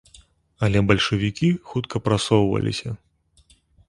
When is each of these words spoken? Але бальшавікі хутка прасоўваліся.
Але 0.67 0.81
бальшавікі 0.91 1.49
хутка 1.71 2.01
прасоўваліся. 2.05 2.95